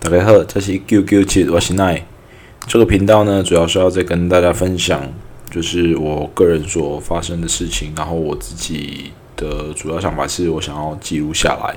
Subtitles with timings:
[0.00, 2.00] 大家好，这是一九九七，我是奈。
[2.68, 5.02] 这个频道呢，主要是要再跟大家分享，
[5.50, 11.76] 就是我个人所发生的事情，然后我自己的主要想法是我想要记录下来，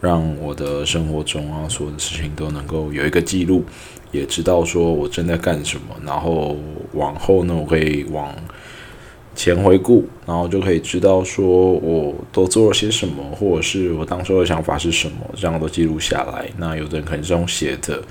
[0.00, 3.64] 让我的生活中啊所有的事情都能够有一个记录，
[4.12, 6.56] 也知道说我正在干什么，然后
[6.92, 8.32] 往后呢，我可以往。
[9.36, 16.50] 前回顾，然后就可以知道说我都做了些什么，或者是我当初的想法是什么，这样都记录下来。
[16.56, 18.02] 那有的人可能是用写的，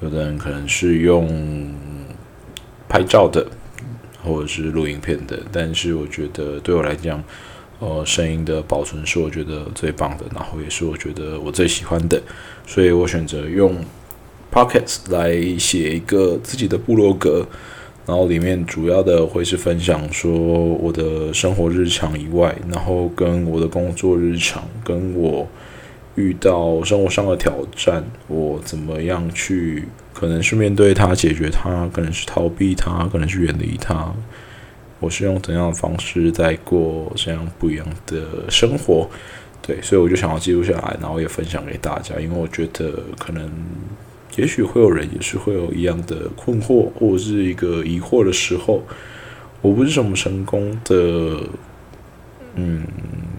[0.00, 1.70] 有的人可能是用
[2.88, 3.46] 拍照的，
[4.24, 5.38] 或者是录影片的。
[5.52, 7.22] 但是我觉得对我来讲，
[7.78, 12.18] 呃，声音的保存是我觉得最棒的，然后也是我觉得我最喜欢的，
[12.66, 13.76] 所以我选择用
[14.50, 17.46] Pocket 来写一个自己的部落格。
[18.04, 25.46] 然后里面主要的会是分享说我的生活日常以外，然后跟我的工作日常，跟我
[26.16, 34.12] 遇到生活上的挑战，我怎么样去，可能是面对它、解决它，可能是逃避它，可能是远离它。
[34.98, 39.08] 我是用怎样的方式在过这样不一样的生活？
[39.64, 43.48] 对，所以我就想要记录下来，然后也分享给大家，因为我觉得可能。
[44.36, 48.82] 也许会有人也是会有一样的困惑或者是一个疑惑的时候，
[49.60, 51.40] 我不是什么成功的
[52.54, 52.82] 嗯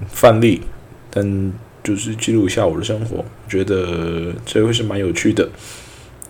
[0.08, 0.62] 范例，
[1.10, 5.50] 但就是记录一下我的生活，觉得这会是蛮有趣的，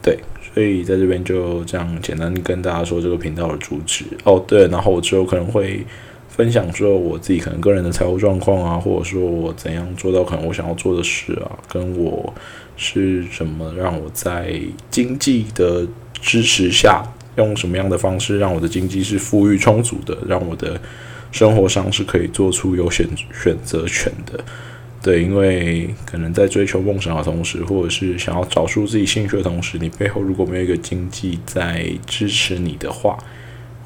[0.02, 0.18] 对，
[0.54, 4.06] 所以在这边就这样简单跟大家说这个频道的主旨。
[4.24, 5.86] 哦，对，然后我之后可能会
[6.36, 12.34] 分享说我自己可能个人的财务状况啊，或者说我怎样做到可能我想要做的事啊，跟我。
[12.76, 14.60] 是怎么让我在
[14.90, 15.86] 经济的
[16.20, 17.04] 支持下，
[17.38, 20.82] 用什么样的方式让我的经济是富裕充足的，让我的
[21.32, 24.44] 生活上是可以做出有选选择权的？
[25.04, 33.16] 对，因为可能在追求梦想的同时，或者是想要找出自己兴趣的同时，你背后如果没有一个经济在支持你的话，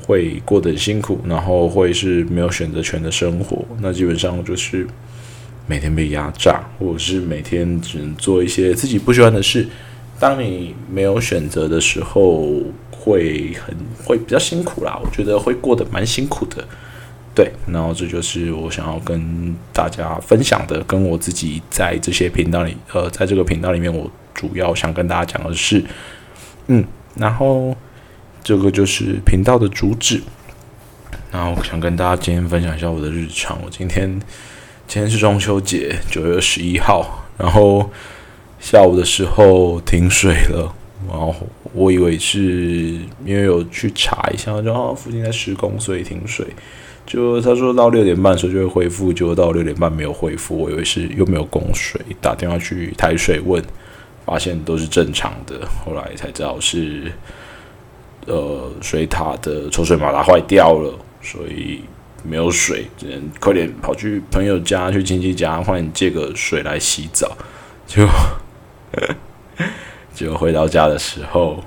[0.08, 3.64] 会过得很辛苦，然后会是没有选择权的生活。
[3.80, 4.88] 那基本上就是。
[5.70, 9.68] 每天被压榨，或者是每天只能做一些自己不喜欢的事。
[10.18, 12.48] 当你没有选择的时候，
[12.90, 14.98] 会很会比较辛苦啦。
[15.04, 16.66] 我觉得会过得蛮辛苦的。
[17.36, 25.84] 对，然后这就是我想要跟大家分享的，跟我自己在这些频道里，呃，在这个频道里面，我主要想跟大家讲的是，
[26.68, 26.82] 嗯，
[27.14, 27.76] 然后
[28.48, 30.22] 这个就是频道的主旨。
[31.34, 33.62] 然后我想跟大家今天分享一下我的日常。
[33.62, 34.18] 我今天。
[34.88, 37.28] 今天是中秋节，九月十一号。
[37.38, 37.92] 然后
[38.58, 40.74] 下午的时候停水了，
[41.10, 41.36] 然后
[41.74, 42.40] 我以为是
[43.26, 46.48] 因为有去查一下，然后附近在施工，所以停水。
[47.06, 53.62] 就他说到六点半的时候就会恢复，结果到六点半没有恢复，我以为是又没有供水，打电话去台水问，
[54.26, 55.68] 发现都是正常的。
[55.84, 57.12] 后来才知道是
[58.28, 61.82] 呃水塔的抽水马达坏掉了，所以。
[62.24, 67.38] 没有水，只能快点跑去朋友家、去亲戚家，换借个水来洗澡。
[67.86, 68.06] 就
[70.14, 71.64] 就回到家的时候，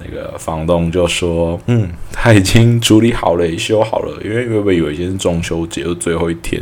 [0.00, 4.20] 那个房东就说：“嗯，他已经处理好了，也修好了。
[4.24, 6.60] 因为原本以为今天中秋节就最后一天，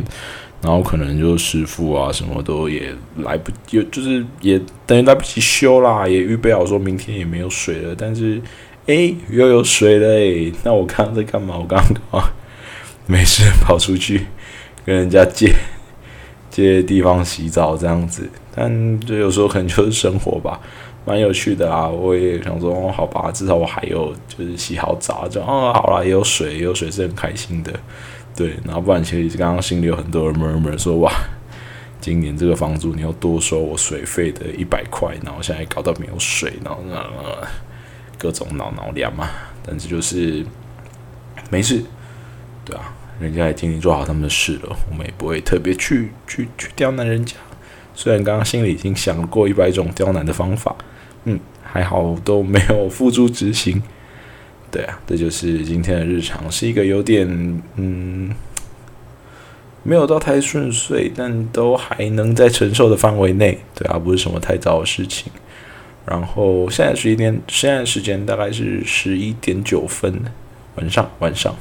[0.61, 2.93] 然后可能就师傅啊什么都也
[3.23, 7.95] 来不及，就是也等于来不及修啦，也预备好说明天也没有水了。
[7.97, 8.39] 但是，
[8.87, 10.53] 哎，又有水了。
[10.63, 11.57] 那我刚刚在干嘛？
[11.57, 12.21] 我刚刚。
[13.07, 14.25] ”没事，跑出去
[14.83, 15.53] 跟人家借
[16.49, 20.59] 借地方洗澡这样子，但就有时候可能就是生活吧，
[21.05, 21.87] 蛮有趣的啊。
[21.87, 27.71] 我也想说，哦，好吧，至少我还有就是洗好澡，就哦，好了，也有水，也有水是很开心的。
[28.35, 31.11] 对，然后不然其实刚刚心里有很多人 murmur 说，哇，
[32.01, 36.81] 今年这个房租你要多收我水费的一百块，然后现在搞到没有水，然后
[38.17, 39.29] 各种挠挠凉嘛。
[39.65, 40.45] 但是就是
[41.49, 41.83] 没事。
[42.63, 47.35] 对啊，人家也尽力做好他们的事了，我们也不会特别去去去刁难人家。
[47.93, 50.75] 虽然刚刚心里已经想过一百种刁难的方法，
[51.25, 53.81] 嗯，还好都没有付诸执行。
[54.71, 57.27] 对啊，这就是今天的日常，是一个有点
[57.75, 58.33] 嗯，
[59.83, 63.59] 没有到太顺遂，但都还能在承受的范围内。
[63.73, 65.31] 对啊，不是什么太糟的事情。
[66.05, 70.21] 然后现在十一点，现在时间大概是十一点九分，
[70.75, 71.55] 晚上晚上。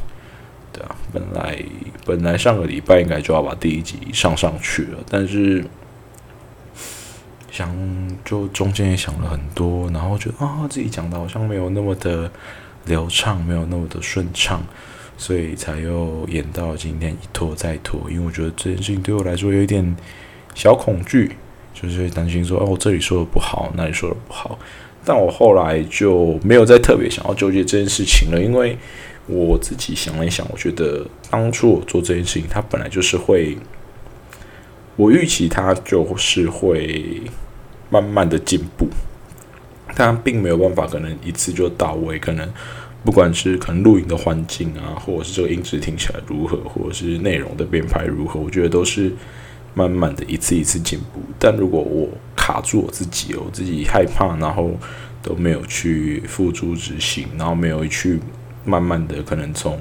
[0.73, 1.57] 对啊，本来
[2.05, 5.65] 本来上个礼拜应该就要把第一集上上去了，但是
[7.49, 7.73] 想
[8.25, 12.29] 就中间也想了很多，然后觉得啊自己讲的好像没有那么的
[12.87, 14.61] 流畅，没有那么的顺畅，
[15.17, 18.11] 所以才又演到今天一拖再拖。
[18.11, 19.97] 因为我觉得这件事情对我来说有一点
[20.57, 21.37] 小恐惧，
[21.75, 24.59] 就是担心说，哦，这里说的不好，那里说的不好。
[25.05, 28.79] 但我后来就没有再特别想要纠结这件事情了，因为
[29.27, 33.59] 我自己想了一想，我觉得当初我做这件事情，它本来就是会，
[34.97, 37.21] 我预期它就是会
[37.91, 38.89] 慢慢的进步，
[39.95, 42.49] 但并没有办法可能一次就到位，可能。
[43.05, 49.13] 不管是可能录影的环境啊，或者是这个音质听起来如何，或者是内容的编排如何，我觉得都是
[49.75, 51.21] 慢慢的一次一次进步。
[51.45, 54.71] 但如果我卡住我自己，我自己害怕，然后
[55.23, 58.19] 都没有去付诸执行，然后没有去
[58.65, 59.79] 慢慢的可能从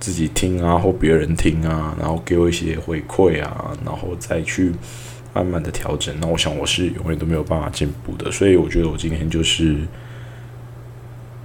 [0.00, 4.72] 自己听啊，或别人听啊，然后给我一些回馈啊，然后再去
[5.32, 8.32] 慢慢的调整，那我想我是永远都没有办法进步的。
[8.32, 9.76] 所以我觉得我今天就是。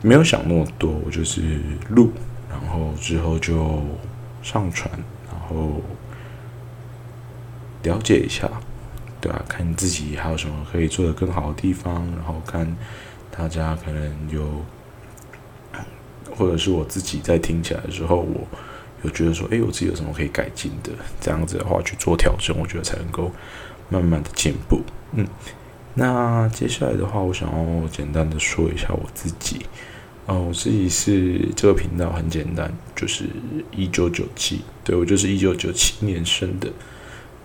[0.01, 1.41] 没有想那么多，我就是
[1.89, 2.12] 录，
[2.48, 3.81] 然后之后就
[4.44, 4.88] 上传，
[5.31, 5.81] 然后
[7.81, 8.48] 了解一下，
[9.25, 9.44] 对吧？
[9.50, 12.77] 看自己还有什么可以做的更好的地方，然后看
[13.36, 14.63] 大家可能有，
[16.38, 18.48] 或者是我自己在听起来的时候，我
[19.01, 20.92] 有觉得说，哎，我自己有什么可以改进的？
[21.19, 23.31] 这样子的话去做调整，我觉得才能够
[23.89, 24.83] 慢慢的进步。
[25.13, 25.27] 嗯，
[25.95, 29.66] 那接下来的话，我想要简单的说一下我自己。
[30.27, 33.25] 哦，我自己是这个频道很简单，就是
[33.72, 36.72] 一九九七，对我就是一九九七年生的。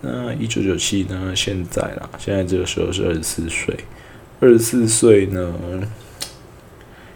[0.03, 1.33] 那一九九七呢？
[1.35, 3.75] 现在啦，现在这个时候是二十四岁。
[4.41, 5.55] 二十四岁呢，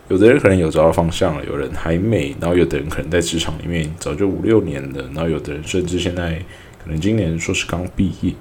[0.09, 6.35] 有的人可能有找到方向了，有人还没，然后有的人可能在职场里面早就五六年了，然后有的人甚至现在
[6.83, 8.33] 可能今年说是刚毕业。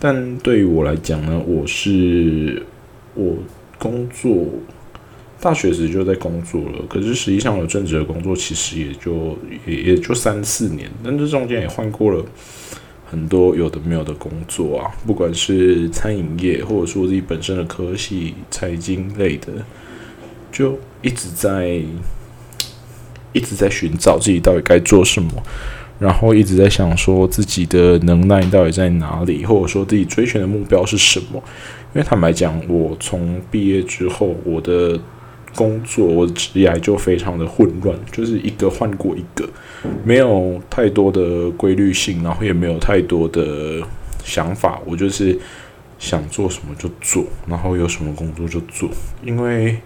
[0.00, 2.62] 但对于我来讲呢，我是
[3.14, 3.36] 我
[3.78, 4.46] 工作。
[5.38, 12.24] 大学时就在工作了，可是实际上我正职的工作，其实也就也也就三四年，但这中间也换过了
[13.08, 19.52] 很多有的没有的工作啊，不管是餐饮业，或者说自己本身的科系财经类的，
[20.50, 21.80] 就一直在
[23.32, 25.30] 一直在寻找自己到底该做什么，
[25.98, 31.42] 然后一直在想说自己的能耐到底在哪里，或者说自己追寻的目标是什么。
[31.94, 34.98] 因为坦白讲，我从毕业之后，我的
[35.54, 39.48] 工作我的职业就非常的混乱，就是一个换过一个，
[40.04, 43.82] 没有太多的规律性，然后也没有太多的
[44.24, 44.80] 想法。
[44.84, 45.38] 我就是
[45.98, 48.88] 想做什么就做，然后有什么工作就做。
[49.22, 49.78] 因为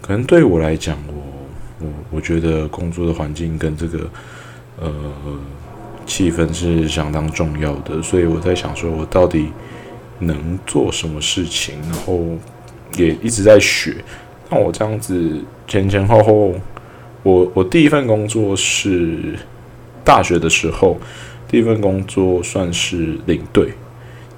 [0.00, 4.10] 可能对我来讲，我我我觉得工作的环境跟这个
[4.80, 4.92] 呃
[6.06, 9.48] 气氛是相当重要的，所以我在想说，我到底
[10.18, 12.20] 能做什么事情，然后
[12.96, 13.96] 也一直在学。
[14.50, 16.54] 那我这样子前前后后，
[17.24, 19.34] 我我第一份工作是
[20.04, 20.96] 大学的时候，
[21.48, 23.72] 第一份工作算是领队，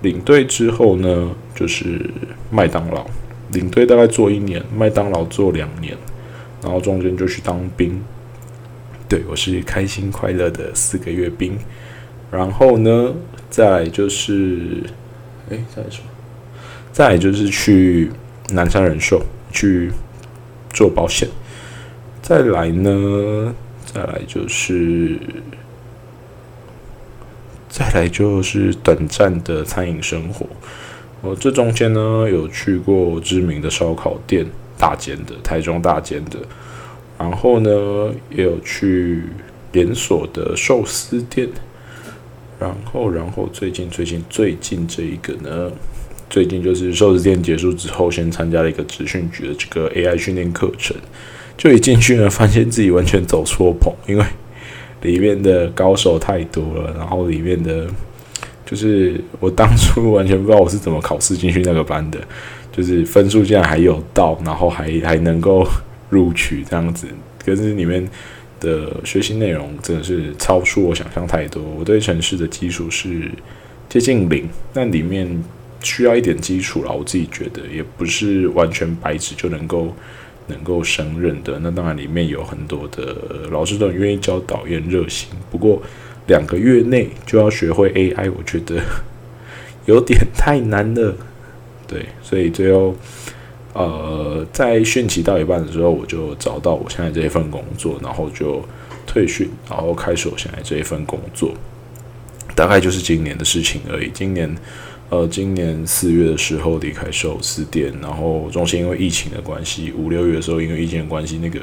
[0.01, 2.09] 领队之后呢就是
[2.51, 3.07] 麦当劳，
[3.53, 5.95] 领队大概做一年，麦当劳做两年，
[6.63, 8.01] 然后中间就去当兵，
[9.07, 11.59] 对我是开心快乐的四个月兵，
[12.31, 13.13] 然后呢
[13.51, 14.83] 再就是，
[15.51, 16.03] 哎再来说，
[16.93, 18.11] 再就是去
[18.51, 19.23] 南山人寿
[19.53, 19.91] 去。
[20.77, 21.27] 做保险，
[22.27, 23.55] 再来呢？
[23.85, 25.17] 再来就是，
[27.69, 30.45] 再来就是短暂的餐饮生活。
[31.23, 34.45] 我这中间呢，有去过知名的烧烤店，
[34.77, 36.41] 大间的台中大间的，
[37.17, 39.23] 然后呢，也有去
[39.71, 41.49] 连锁的寿司店，
[42.59, 45.71] 然后，然后最近最近最近这一个呢？
[46.29, 50.97] 最近就是寿司店结束之后，先参加了一个职训局的这个 AI 训练课程，
[51.57, 54.25] 就一进去呢，发现自己完全走错棚，因为
[55.03, 57.87] 里面的高手太多了，然后里面的，
[58.65, 62.19] 就是我当初完全不知道我是怎么考试进去那个班的，
[62.73, 65.67] 就是分数竟然还有到，然后还还能够
[66.11, 67.07] 录取这样子，
[67.45, 68.07] 可是里面
[68.61, 73.31] 的学习内容真的是超出我想象太多，我对城市的基础是
[73.89, 75.43] 接近零，但里面。
[75.83, 79.95] 需要一点基础了，我自己觉得也不是完全白纸就能够
[80.49, 81.59] 能够胜任的。
[81.61, 85.29] 那当然里面有很多的老师都很愿意教导，演热心。
[85.51, 85.83] 不过
[86.27, 88.81] 两个月内就要学会 AI，我觉得
[89.87, 91.15] 有点太难了。
[91.87, 92.95] 对，所以最后
[93.73, 98.63] 呃在训期到一半的时候，我就找到我现在这一份工作，然后就
[99.07, 101.55] 退训，然后开始我现在这一份工作。
[102.55, 104.11] 大概就是今年的事情而已。
[104.15, 104.57] 今年。
[105.09, 111.61] 呃，今年四月的时候离开寿司店，然后中心因为疫情的关系，五六月的时候因为疫情的关系，那个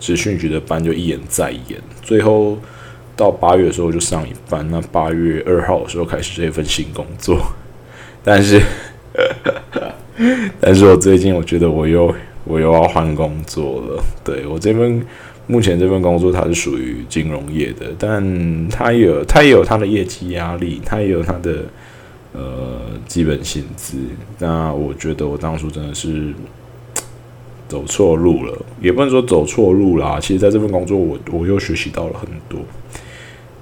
[0.00, 2.58] 职训局的班就一延再延，最后
[3.14, 4.68] 到八月的时候就上一班。
[4.70, 7.40] 那八月二号的时候开始这份新工作，
[8.24, 8.60] 但是，
[10.60, 14.02] 但是我最近我觉得我又我又要换工作了。
[14.24, 15.00] 对我这份
[15.46, 21.64] 目前这份工作它是属于金融业的，但它有它也有它的业绩压力，它也有它的
[22.32, 23.98] 呃基本薪资。
[24.38, 26.32] 那我觉得我当初真的是
[27.68, 30.18] 走错路了，也不能说走错路啦。
[30.20, 32.60] 其实在这份工作，我我又学习到了很多，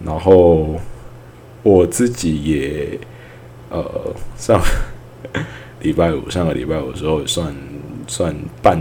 [0.04, 0.76] 然后
[1.62, 2.98] 我自己也。
[3.70, 3.84] 呃，
[4.38, 4.58] 上
[5.84, 7.54] 礼拜五，上个礼拜五的时候算
[8.06, 8.78] 算半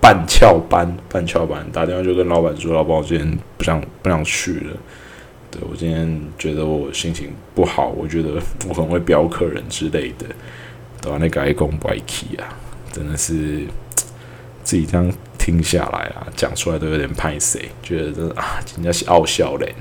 [0.00, 4.76] 半翘班，半翘班打电话就跟老板说，老板我今天不想不想去了。
[5.50, 8.34] 对我今天觉得我心情不好，我觉得
[8.68, 10.26] 我可能会飙客人之类的，
[11.00, 11.18] 对吧？
[11.20, 12.56] 那个爱公不爱气啊，
[12.92, 13.62] 真的是
[14.62, 19.74] 自己这样听下来啊，讲出来都有点拍谁，觉得真的啊，人家是傲笑嘞，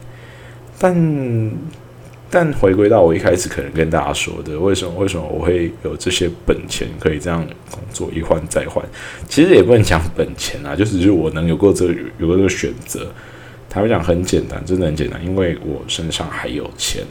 [0.80, 1.52] 但。
[2.30, 8.86] 但回归到我一开始可能跟大家说的，为什么为什么我会有这些本钱可以这样工作一换再换？
[9.30, 11.86] 其实也不能讲本钱啊，就只是我能有过这
[12.20, 13.10] 有过这个选择。
[13.78, 17.04] 坦白讲很简单，真的很简单，因为我身上还有钱，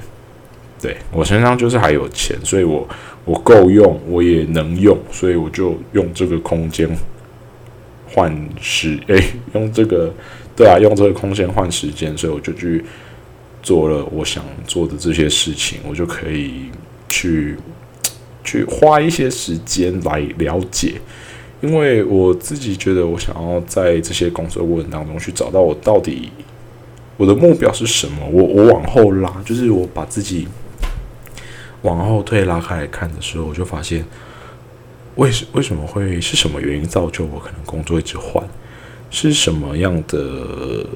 [0.82, 2.88] 对我身上就是还有钱，所以我
[3.25, 6.88] 我够用，我也能用，所以我就用这个空间
[8.12, 9.23] 换时， 诶，
[9.54, 10.12] 用这个
[10.56, 12.85] 对啊，用这个空间换时间，所以我就去。
[13.62, 16.70] 做了我想做的这些事情，我就可以
[17.08, 17.56] 去
[18.44, 21.00] 去花一些时间来了解，
[21.61, 26.30] 因为我自己觉得，我想要在这些工作过程当中去找到我到底
[27.16, 28.26] 我的目标是什么。
[28.30, 30.46] 我我往后拉，就是我把自己
[31.82, 34.04] 往后退拉开来看的时候，我就发现，
[35.16, 38.44] 为什为什么会是什么原因造就我可能工作一直换，
[39.11, 40.87] 是什么样的？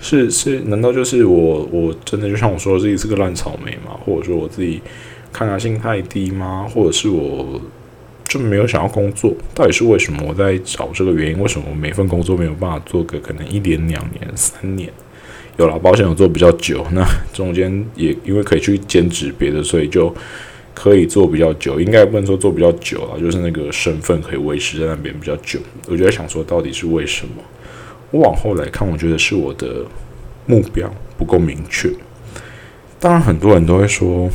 [0.00, 3.98] 是是，难道就是我我真的就像我说的自己是个烂草莓吗？
[4.04, 4.82] 或者说我自己
[5.32, 6.66] 抗压性太低吗？
[6.68, 7.58] 或者是我
[8.28, 9.32] 就没有想要工作？
[9.54, 10.22] 到底是为什么？
[10.28, 11.40] 我在找这个原因。
[11.40, 14.92] 为什么我每份工作没有办法做个可能一年、两年、三年？
[15.56, 20.12] 有了保险有做比较久，那中间也因为可以去兼职别的，所以就
[20.74, 21.80] 可以做比较久。
[21.80, 25.60] 应该不能说做比较久啊，就是那个身份可以维持在那边比较久。
[25.86, 27.42] 我就在想说，到底是为什么？
[28.10, 29.84] 我往后来看，我觉得是我的
[30.46, 31.88] 目标不够明确。
[32.98, 34.28] 当然，很多人都会说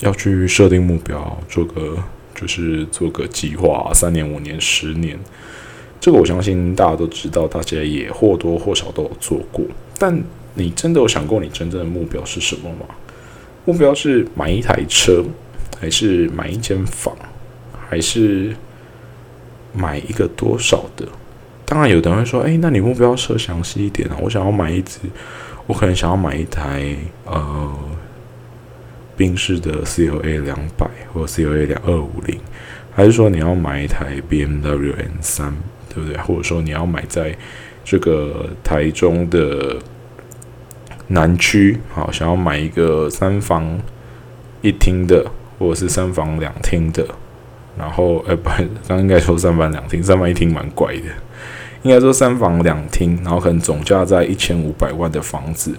[0.00, 1.96] 要去设定目标，做个
[2.34, 5.18] 就是做个计划，三年、五年、十年。
[6.00, 9.64] 这个我相信大家都知道，大家也或多或少都有做过。
[9.98, 10.16] 但
[10.58, 12.84] 你真的有想过，你真正的目标是什么吗？
[13.64, 15.22] 目标是买一台车，
[15.80, 17.16] 还是买一间房，
[17.88, 18.54] 还是
[19.72, 21.06] 买一个多少的？
[21.64, 24.16] 当然，有的人会说：“哎，那你目标设详细一点啊！
[24.20, 24.98] 我想要买一只，
[25.66, 26.96] 我可能想要买一台
[27.26, 27.74] 呃，
[29.16, 32.40] 宾士的 C O A 两百或 C O A 两二五零，
[32.90, 35.54] 还是说你要买一台 B M W N 三，
[35.94, 36.16] 对不对？
[36.22, 37.36] 或者说你要买在
[37.84, 39.76] 这个台中的
[41.08, 43.78] 南区，好，想要买一个三房
[44.62, 47.06] 一厅的，或者是三房两厅的，
[47.78, 48.50] 然后，哎，不，
[48.86, 51.04] 刚应该说三房两厅，三房一厅蛮怪的。”
[51.84, 55.72] 应该说三房两厅，然后可能总价在一千五百万的房子，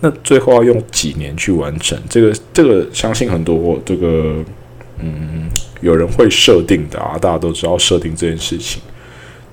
[0.00, 1.98] 那最后要用几年去完成？
[2.06, 4.44] 这个这个相信很多这个
[4.98, 5.48] 嗯
[5.80, 8.82] 有人会设定的啊，大家都知道设定这件事情。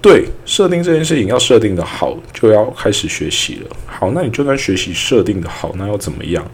[0.06, 3.76] 对，设定这件事情要设定的好，就要开始学习了。
[3.88, 6.46] 好，那你就算学习设定的好，那又怎么样？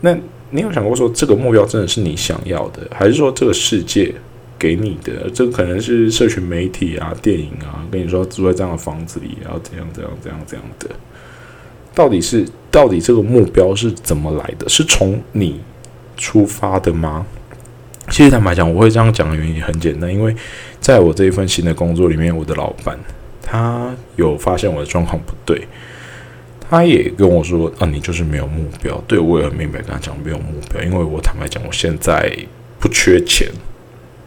[0.00, 0.16] 那
[0.48, 4.14] 你有想过说这个目标真的是你想要的，还是说这个世界？
[4.58, 10.88] 给你的这可能是社群媒体啊、电影啊，跟你说住在这样的房子里，然后怎样怎样怎样怎样的，
[11.94, 14.66] 到底是到底这个目标是怎么来的？
[14.66, 15.60] 是从你
[16.16, 17.26] 出发的吗？
[18.08, 20.34] 其实坦白讲，我会这样讲的原因很简单，因为
[20.86, 22.96] 在我这一份新的工作里面，我的老板
[23.42, 25.66] 他有发现我的状况不对，
[26.70, 32.32] 他也跟我说：“啊，你就是没有目标。”对我也很明白跟他讲没有目标，因为我坦白讲，我现在
[32.78, 33.48] 不缺钱。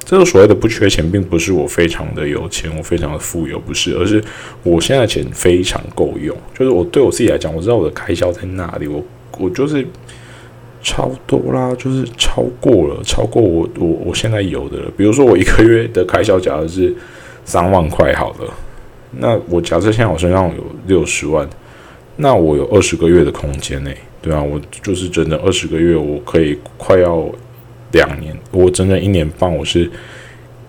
[0.04, 4.22] 这个所谓的不缺钱，并不是我非常的有钱，我非常的富有，不是，而是
[4.62, 6.36] 我现在钱非常够用。
[6.54, 9.02] 就是我对我自己来讲，我知道我的开销在哪里，我
[9.38, 9.88] 我就是
[10.82, 14.92] 超多啦，就是超过了，超过我我我现在有的了。
[14.98, 16.94] 比如说我一个月的开销，假如是
[17.46, 18.54] 三万块，好了，
[19.12, 21.48] 那我假设现在我身上有六十万，
[22.16, 27.30] 那我有二十个月的空间内，对啊，我就是整整二十个月，我可以快要。
[27.92, 29.90] 两年，我整整一年半，我是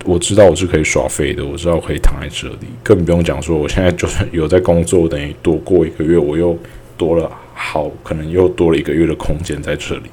[0.07, 6.57] 我知道我是可以耍废的，我知道我可以躺在这里，更不用讲说我现在就算有在工作，等于多过一个月，我又
[6.97, 7.31] 多了
[7.63, 10.05] 好，可能又多了一个月的空间在这里。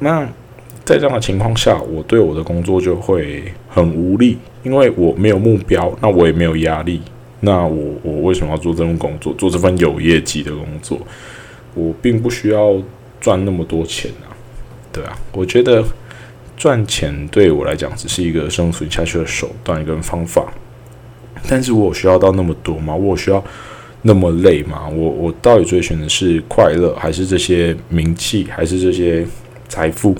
[0.00, 0.26] 那
[0.84, 7.00] 在这样的情况下，我对我的工作就会很无力，因为我没有目标，那我也没有压力。
[7.40, 9.32] 那我我为什么要做这份工作？
[9.34, 10.98] 做这份有业绩的工作？
[11.74, 12.76] 我并不需要
[13.20, 14.34] 赚那么多钱啊，
[14.92, 15.84] 对啊，我觉得
[16.56, 20.52] 赚钱对我来讲只是一个生存下去的手段跟方法。
[21.48, 22.94] 但是我有需要到那么多吗？
[22.94, 23.42] 我有需要
[24.06, 24.86] 那么累吗？
[24.86, 29.26] 我我到底追寻的是快乐，还是这些名气，还是这些
[29.66, 30.14] 财富？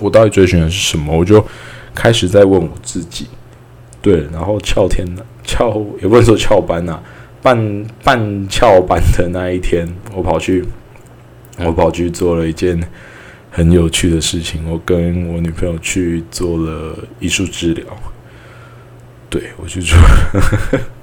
[0.00, 1.12] 我到底追寻的是什么？
[1.16, 1.44] 我就
[1.92, 3.26] 开始在问我自己。
[4.00, 5.04] 对，然后翘天
[5.42, 7.00] 翘也不能说翘班呐，
[7.42, 10.64] 半半翘班的那一天，我跑去，
[11.58, 12.80] 我跑去做了一件
[13.50, 14.70] 很有趣的事情。
[14.70, 17.84] 我跟我女朋友去做了艺术治疗。
[19.30, 19.98] 对我去做，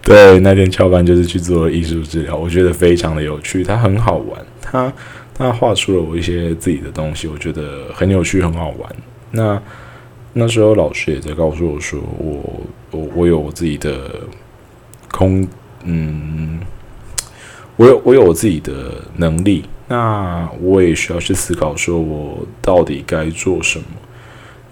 [0.04, 4.92] 对那天翘班就是去做艺术治疗，我觉得非常的有趣，它很好玩，它
[5.34, 8.96] 它画出了我一些自己的东西，我觉得很有趣，很好玩。
[9.30, 9.60] 那
[10.32, 14.10] 那时候老师也在告诉我说，我我我有我自己的
[15.10, 15.46] 空，
[15.84, 16.60] 嗯，
[17.76, 23.84] 我有我有我自己的能力，那我也需要去思考，说我到底该做什么。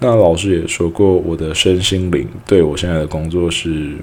[0.01, 3.97] 那老师也说过，我的身心灵对我现在的工作是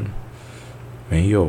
[1.16, 1.48] 没有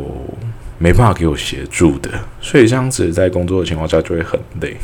[0.79, 2.09] 没办法给我协助的，
[2.41, 4.77] 所以这样子在工作的情况下就会很累。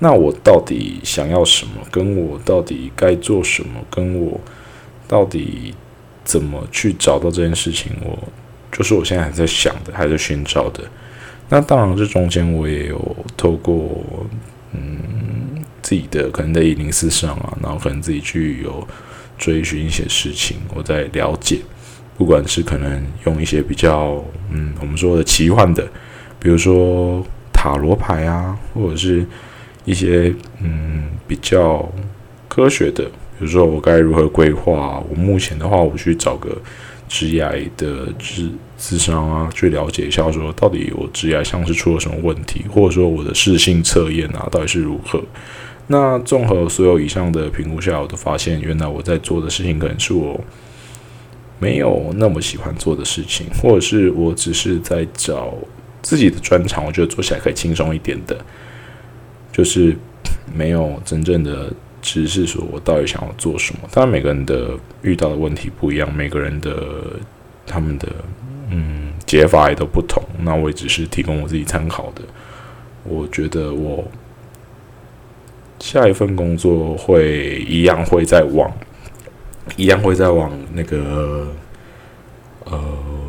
[0.00, 1.74] 那我到底想要什么？
[1.88, 3.80] 跟我到底该做什么？
[3.88, 4.40] 跟我
[5.06, 5.72] 到底
[6.24, 7.92] 怎么去找到这件事情？
[8.04, 8.18] 我
[8.72, 10.82] 就是我现在还在想的，还在寻找的。
[11.48, 14.04] 那当然，这中间我也有透过
[14.72, 14.98] 嗯。
[15.82, 18.86] 自己的可能在一零四上啊，然后可能自己去有
[19.36, 21.58] 追寻一些事情，我在了解，
[22.16, 25.86] 不管是可能用一些比较嗯我们说的奇幻的，
[26.38, 29.24] 比如说塔罗牌啊，或者是
[29.84, 31.90] 一些嗯比较
[32.48, 36.56] 科学的，比如说我该如何规划，我目前的话，我去找个
[37.08, 37.42] 职业
[37.76, 45.22] 的智智商啊，去了解一下，说到底我职业像是出了什么问题，或者说我的适性测验啊，到底是如何。
[45.88, 50.40] 那综合所有以上的评估下，我都发现，原来我在做的事情可能是我
[51.62, 55.54] 没有那么喜欢做的事情， 或者是我只是在找
[56.02, 58.36] 自己的专长，我觉得做起来可以轻松一点的，
[59.52, 59.96] 就是
[60.52, 63.88] 没有真正的只是说我到底想要做什么。
[63.92, 66.74] 当然，每个人的遇到的问题不一样，每个人的
[67.64, 68.08] 他们的
[68.70, 70.20] 嗯解法也都不同。
[70.40, 72.22] 那我也只是提供我自己参考的。
[73.04, 74.04] 我觉得我。
[75.84, 78.72] 下一份工作会一样会在往，
[79.76, 81.46] 一样会在往那个
[82.64, 82.80] 呃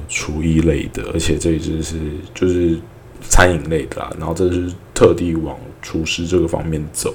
[0.09, 1.99] 厨艺类的，而且这一支是
[2.33, 2.77] 就是
[3.21, 4.11] 餐饮类的啦。
[4.17, 7.13] 然后这是特地往厨师这个方面走，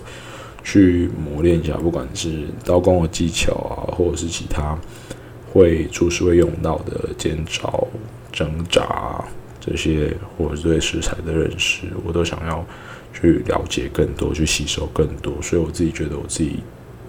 [0.63, 4.79] 去磨练一下，不管是刀工的技巧啊，或者是其他
[5.53, 7.87] 会厨师会用到的煎炒
[8.33, 9.25] 蒸炸
[9.61, 12.65] 这些，或者对食材的认识，我都想要。
[13.21, 16.61] 去了解更多，去吸收更多，所以我自己觉得我自己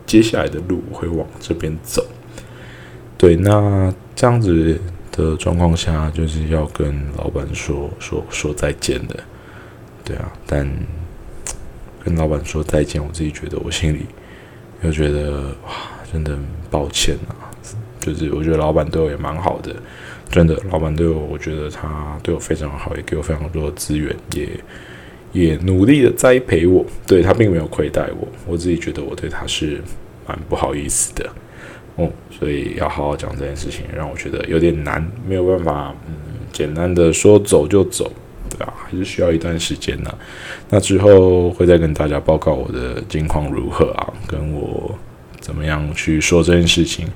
[0.09, 2.03] 接下来的路会往这边走。
[3.15, 4.75] 对，那这样子
[5.11, 9.15] 的状况下，就是要跟老板说说说再见的。
[10.03, 10.67] 对啊，但
[12.03, 14.07] 跟老板说再见，我自己觉得我心里
[14.81, 15.73] 又觉得哇，
[16.11, 16.35] 真的
[16.71, 17.53] 抱歉啊。
[17.99, 19.75] 就是我觉得老板对我也蛮好的，
[20.31, 24.49] 真的，老板对我，我觉得他对我非常好，也给我非常多的资源，也。
[25.31, 29.79] 也努力的栽培我，对他并没有亏待我，我自己觉得我对他是
[30.27, 31.29] 蛮不好意思的，
[31.95, 36.13] 哦，所以要好好讲这件事情，让我觉得有点难，没有办法，嗯，
[36.51, 38.11] 简单的说走就走，
[38.49, 40.11] 对啊，还是需要一段时间呢。
[40.69, 44.97] 那之后会再跟大家报告我的近况如何啊，跟我
[45.39, 47.07] 怎么样去说这件事情，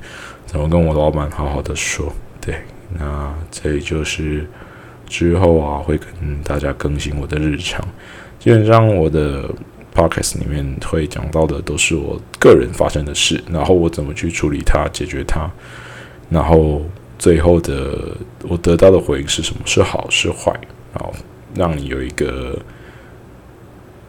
[0.45, 2.56] 怎么跟我老板好好的说，对，
[2.99, 4.45] 那这就是。
[5.08, 7.84] 之后啊，会跟大家更新我的日常。
[8.39, 9.50] 基本上我的
[9.96, 15.50] podcast 里面会讲到的都是我个人发生的事，然后我怎么去处理它、解决它，
[16.30, 16.82] 然后
[17.18, 19.62] 最后的我得到的回应是什么？
[19.66, 20.52] 是好是坏？
[20.94, 21.13] 然后
[21.56, 22.60] 让你有一个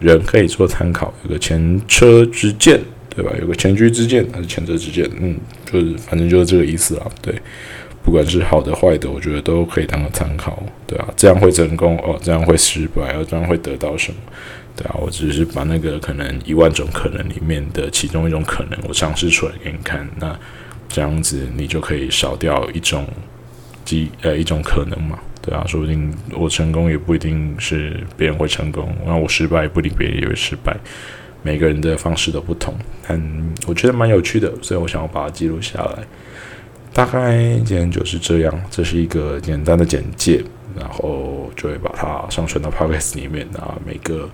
[0.00, 3.30] 人可以做参考，有个前车之鉴，对吧？
[3.40, 5.08] 有个前车之鉴还是前车之鉴？
[5.20, 5.38] 嗯，
[5.70, 7.34] 就是反正就是这个意思啊，对。
[8.04, 14.18] 不管是好的坏的，我觉得都可以当个参考，对啊，这样会成功哦，这样会失败，哦，这样会得到什么？
[14.76, 20.38] 对啊，我只是把那个可能一万种可能里面的其中一种可能，我尝试出来给你看，那
[20.86, 23.06] 这样子你就可以少掉一种
[23.86, 30.76] 机呃一种可能嘛，对啊，说不定我成功也不一定是别人会成功，那我失败不一定别人也会失败，
[31.42, 32.74] 每个人的方式都不同，
[33.08, 33.18] 但
[33.66, 36.02] 我觉得蛮有趣的，所以我想要把它记录下来。
[36.94, 40.42] 大概今天就是这样，这是一个简单的简介，
[40.78, 43.76] 然后就会把它上传到 Podcast 里面啊。
[43.84, 44.30] 每个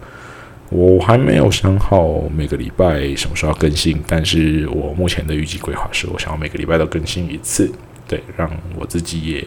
[0.69, 7.73] 我还没有想好每个礼拜什么时候要更新，但是我目前的预计规划是我想要每个礼拜都更新一次，
[8.07, 9.45] 对，让我自己也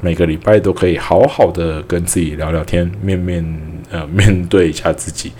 [0.00, 3.44] 每个礼拜都可以好好的跟自己聊聊天，面面
[3.90, 5.32] 呃面对一下自己。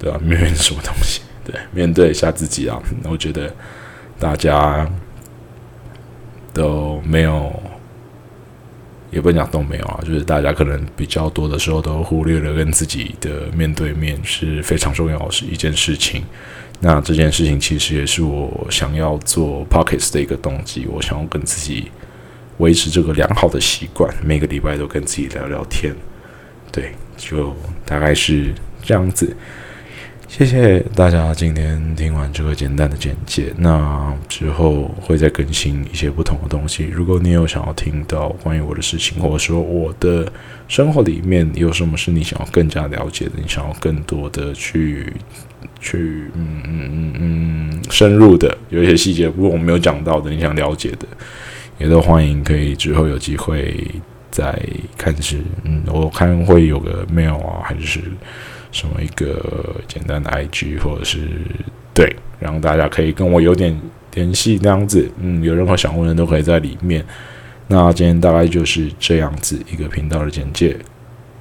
[0.00, 0.20] 对吧？
[0.22, 1.22] 面对什么东西？
[1.44, 2.80] 对，面对一下自己啊！
[3.10, 3.52] 我觉得
[4.16, 4.88] 大家
[6.58, 7.50] 都没有，
[9.12, 16.24] 也不能讲都没有啊，就是大家可能比较多的时候都忽略了跟自己的面对面是非常重要的是一件事情。
[16.80, 20.86] 那这件事情其实也是我想要做 pockets 的一个动机。
[20.86, 21.90] 我想要跟自己
[22.58, 25.94] 维持这个良好的习惯，每个礼拜都跟自己聊聊天。
[26.70, 29.34] 对，就大概是这样子。
[30.28, 33.50] 谢谢大家今天听完这个简单的简介。
[33.56, 36.84] 那之后会再更新一些不同的东西。
[36.84, 40.30] 如果你有想要听到关于我的事情，或者说我的
[40.68, 45.10] 生活里面有什么是你想要更加了解的，你想要更多的去
[45.80, 51.06] 去嗯嗯嗯嗯深入的，有一些细节如果我没有讲到的，你想了解的，
[51.78, 53.74] 也都欢迎可以之后有机会
[54.30, 54.62] 再
[54.98, 58.02] 看是嗯，我看会有个 mail 啊，还是。
[58.70, 61.28] 什么一个简单的 IG，或者是
[61.94, 63.78] 对，让大家可以跟我有点
[64.14, 65.10] 联系那样子。
[65.18, 67.04] 嗯，有任何想问的都可以在里面。
[67.66, 70.76] 那今天大概就是这样子一个频道的简介。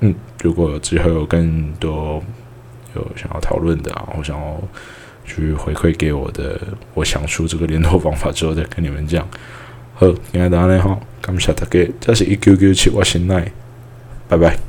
[0.01, 0.13] 嗯，
[0.43, 2.21] 如果之后有更多
[2.95, 4.61] 有想要讨论的啊，我想要
[5.25, 6.59] 去回馈给我的，
[6.93, 9.27] 我想出这个联络方法之后再跟你们讲。
[9.95, 13.51] 好，亲爱的大家好，感谢大家，这是一九九七我新来，
[14.27, 14.67] 拜拜。